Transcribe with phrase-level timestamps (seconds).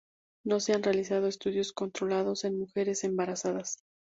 [0.43, 3.77] No se han realizado estudios controlados en mujeres embarazadas.